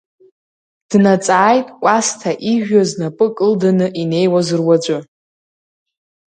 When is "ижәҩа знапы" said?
2.53-3.27